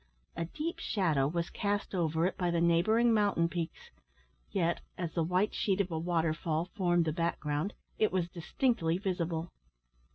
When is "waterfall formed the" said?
5.99-7.13